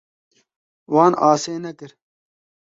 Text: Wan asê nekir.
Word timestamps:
Wan 0.93 1.13
asê 1.29 1.55
nekir. 1.63 1.91